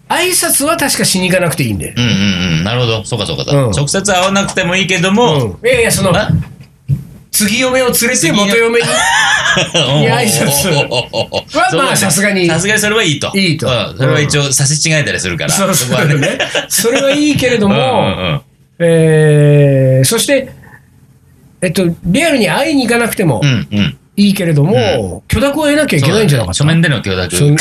[0.08, 1.94] 挨拶は確かしに行かなくていいんで。
[1.96, 2.14] うんうんう
[2.62, 2.64] ん。
[2.64, 3.04] なるほど。
[3.06, 3.44] そうかそうか。
[3.52, 6.30] うん直接会わなくてもいいけども、うんいやいや、その、あ
[7.48, 8.86] 次嫁を連れて次元嫁に。
[10.10, 13.32] 挨拶はまあさすがにさすがにそれはいいと。
[13.36, 15.50] いいとうんそれは一応差し違えたりするから。
[15.52, 16.38] そうそうね。
[16.70, 18.42] それはいいけれども、
[18.80, 20.50] えーそして、
[21.62, 23.42] えっと、リアルに会いに行かなくても。
[24.16, 26.58] いいけれども、許諾を得なきゃいけないんじゃなかった？
[26.58, 27.34] 書面での許諾。
[27.38, 27.56] 書面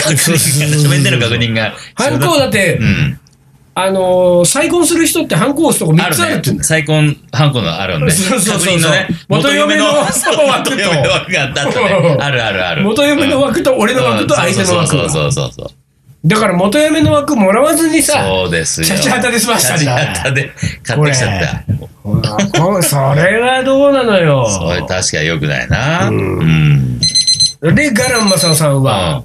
[1.05, 1.73] での確認が。
[1.95, 3.21] ハンコだってうん。
[3.81, 6.65] あのー再婚する人ってハンコ押すとこ3つあるって言うんだよ。
[6.65, 8.11] 再婚ハンコのあるんで。
[8.11, 8.93] そうそうそう。
[9.29, 11.73] 元嫁の枠と元嫁の枠があったね。
[12.21, 12.83] あるあるある。
[12.83, 15.71] 元嫁の枠と俺の枠と相手の枠そうそうそうそう。
[16.27, 18.87] だから元嫁の枠もらわずにさ、そうですよ。
[18.89, 20.51] シャチハタで済ましたんだシャチハタで
[20.83, 22.83] 買ってきちゃった。
[22.83, 24.49] それはどうなのよ。
[24.51, 26.09] それ確かに良くないな。
[26.09, 27.01] ううんん。
[27.75, 29.23] で、ガランマサオさんは、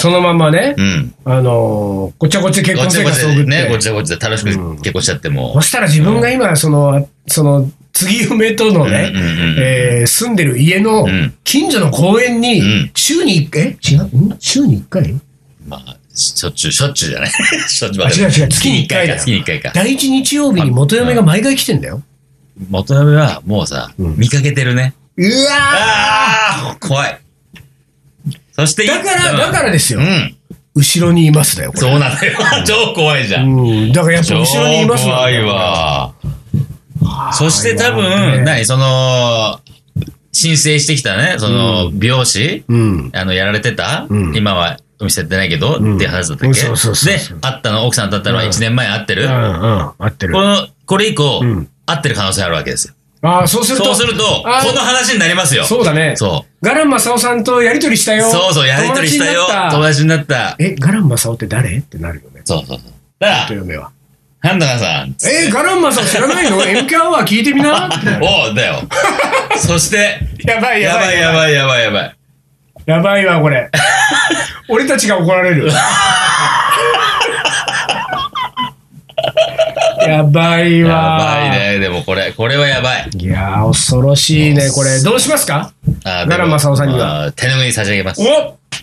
[0.00, 1.14] そのままね、うん。
[1.26, 5.60] あのーごちゃごちゃ結婚生活を送って、ね、こっちでこっちで楽しく結婚しちゃってもそ。
[5.60, 13.76] したら自分が今、その、その、次嫁とのね、うんうんうんえー住んでる家のん近所の公園にうん、週に1回、え？
[13.82, 14.36] 違う、ん？
[14.38, 15.20] 週に1回？
[15.68, 17.30] まあ、しょっちゅう、しょっちゅうじゃない。
[17.68, 18.04] しょっちゅう。
[18.04, 19.72] あ違う違う月に一回だ月に一回か。
[19.74, 22.02] 第一日曜日に元嫁が毎回来てんだよ。
[22.70, 24.94] 元嫁はもうさ、うん見かけてるね。
[25.16, 27.20] うわああ怖い。
[28.60, 30.02] そして、だから、だからですよう。
[30.02, 30.36] ん。
[30.74, 31.80] 後ろにいますだよ、これ。
[31.80, 32.38] そうなんだよ。
[32.64, 33.48] 超怖いじゃん。
[33.48, 33.92] うん。
[33.92, 36.12] だからやっぱ後ろにいます超怖いわ。
[37.32, 38.64] そして多分、何？
[38.64, 39.60] その、
[40.32, 43.10] 申請してきたね、その、美容師、うん。
[43.14, 49.90] あの、やられてた、うん今はお店やってないけど、うんっていう話だったっけ、そうそうそうでそう、会ったの、奥さんと会ったのは1年前会ってる、うん、うん。
[49.98, 50.42] 合ってるこ。
[50.42, 52.94] の、これ以降、うん会ってる可能性あるわけですよ。
[53.22, 53.84] ああ、そうすると。
[53.86, 55.64] そうすると、こあーの話になりますよ。
[55.64, 56.14] そうだね。
[56.16, 58.16] そガランマサオさんとやりとりしたう。
[58.18, 58.24] よ。
[58.30, 59.46] そうそう、やりとりしたよ。
[59.48, 60.56] 友友達になった。
[60.58, 61.78] え、ガランマサオって誰？
[61.78, 62.42] ってなるよね。
[62.44, 62.92] そうそうそう。
[63.18, 63.90] だから元、嫁は。
[64.42, 65.16] ハンダカさん。
[65.26, 67.88] え、ガランマサオ知らないの ?MK アワー聞いてみな
[68.20, 68.82] おう、だよ。
[69.56, 72.14] そして、やばいやばいやばいやばいやばい。
[72.86, 73.70] やばいわ、これ。
[74.68, 75.70] 俺たちが怒られる。
[80.06, 81.18] やばいやわ。
[81.18, 81.50] ばい。
[81.50, 81.59] ね。
[82.04, 83.10] これ、これはやばい。
[83.16, 85.02] いやー、恐ろしいね、これ。
[85.02, 85.72] どうしますか？
[86.04, 87.24] あガランマサオさんには。
[87.26, 87.32] は。
[87.32, 88.20] 手拭い差し上げます。
[88.20, 88.24] お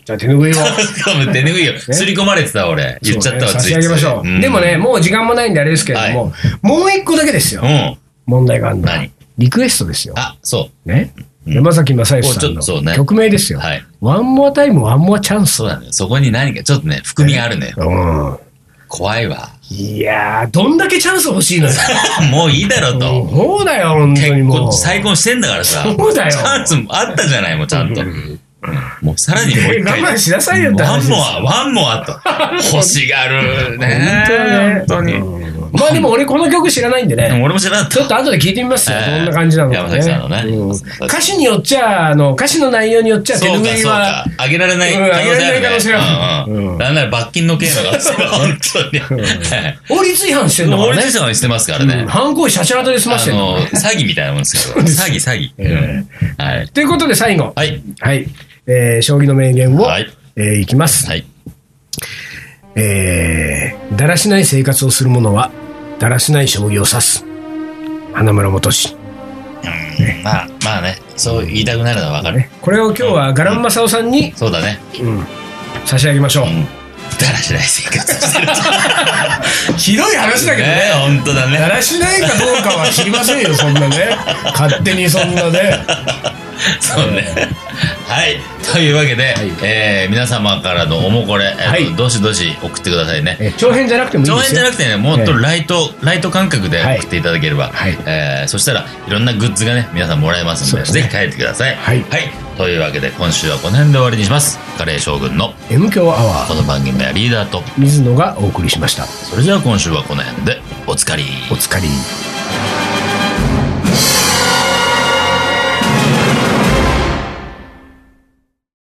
[0.05, 0.55] じゃあ手拭いを。
[1.33, 1.73] 手拭いよ。
[1.79, 2.97] すり込まれてた俺。
[3.01, 4.27] 言っちゃったわ、そうね差し上げましょう。
[4.27, 7.67] んでもね、、もう時間もないんであれですけれども、もう一個だけですよう。
[7.67, 7.97] ん。
[8.25, 8.85] 問題があるの。
[8.85, 9.11] 何？
[9.37, 10.13] リクエストですよ。
[10.17, 11.11] あ、そね？
[11.17, 13.59] うん山崎正義さんおちょっとそうのね曲名ですよ。
[13.59, 13.61] う。
[13.61, 13.85] はい。
[14.01, 15.55] ワンモアタイム、ワンモアチャンス。
[15.55, 15.87] そうだね。
[15.91, 17.73] そこに何か、ちょっとね、含みがあるね。
[17.77, 18.37] うん。
[18.87, 19.49] 怖いわ。
[19.69, 21.73] いやー、どんだけチャンス欲しいのよ。
[22.31, 23.29] もういいだろうと。
[23.29, 24.59] そうだよ、本当に結もう。
[24.65, 25.83] 婚、再婚してんだからさ。
[25.83, 28.01] そうだよチャンスもあったじゃない、もうちゃんと。
[28.01, 28.39] うん
[29.01, 30.01] もうさらにもう一回。
[30.01, 32.19] 我慢しなさいよってワン話ですよモア、ワンモアと。
[32.73, 34.25] 欲しがるね。
[34.27, 35.36] 本当ね本当に。
[35.77, 37.39] うんまあでも俺この曲知らないんでね。
[37.43, 37.95] 俺も知らなかった。
[37.95, 38.97] ちょっと後で聞いてみますよ。
[38.99, 40.55] ええどんな感じなのかね
[41.01, 44.43] 歌詞によっちゃ、あの、歌詞の内容によっちゃ手拭いはか。。
[44.43, 45.99] あげられないうんあげられない可能性が
[46.43, 47.73] あるなんなら罰金の刑が
[48.31, 48.99] 本当に。
[48.99, 50.91] はい法律違反してんのか法。
[50.93, 52.05] 律違反してますからうんね。
[52.07, 54.85] 犯行為シャチハタで済まあしてんのの、詐欺みたいなもんですけど。
[54.87, 55.51] 詐欺、詐欺。
[55.57, 56.67] うんはい。
[56.69, 57.53] ということで最後。
[57.55, 57.81] はい。
[57.99, 58.27] はい。
[58.67, 61.07] えー将棋の名言を、はいえーいきます。
[61.07, 61.25] はい。
[62.75, 65.49] えーだらしない生活をする者は、
[65.99, 67.25] だらしない将棋を指す。
[68.13, 68.95] 花村元志。
[69.99, 72.37] うんまあ、まあね、そう言いたくなるのはわかる。
[72.37, 74.79] ね、これを今日はガランマサオさんに、そうだね。
[75.01, 75.25] うん
[75.85, 76.47] 差し上げましょう。
[76.47, 76.65] うん。
[77.17, 78.47] だらしない生活をしてる
[79.77, 80.75] ひどい話だけどね。
[80.75, 80.81] ね。
[80.93, 81.57] 本当だだね。
[81.59, 84.17] らしないかどうかは知りませんよ、そんなね。
[84.53, 85.79] 勝手にそんなね。
[86.81, 87.27] そうね。
[88.07, 88.39] はい。
[88.73, 93.37] というわけで、えー皆様からのおもこれ、えーはいどしどし送ってくださいね。
[93.39, 94.53] え長編じゃなくてもいい長編。
[94.53, 101.77] じゃなくてね、もっとライト、ライト感覚ではい送っていただければ、はいえーそしたらいろんなグッズがね、皆さんもらえますので、ねぜひ書いてください。
[101.81, 102.03] はい
[102.57, 104.57] というわけで、今週はこの辺で終わりにします。
[104.79, 109.05] カレー将軍の M 強アワー、この番組はリーダーと、水野がお送りしました。
[109.05, 111.23] それじゃあ今週はこの辺で、おつかり。
[111.51, 112.36] お疲れ。